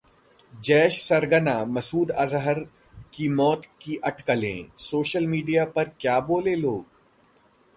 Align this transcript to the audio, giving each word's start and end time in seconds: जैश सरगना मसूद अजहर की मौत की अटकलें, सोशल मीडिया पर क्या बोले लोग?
जैश 0.53 0.95
सरगना 1.01 1.53
मसूद 1.65 2.11
अजहर 2.23 2.59
की 3.13 3.29
मौत 3.35 3.65
की 3.81 3.95
अटकलें, 4.03 4.65
सोशल 4.77 5.27
मीडिया 5.27 5.65
पर 5.77 5.91
क्या 5.99 6.19
बोले 6.31 6.55
लोग? 6.55 6.85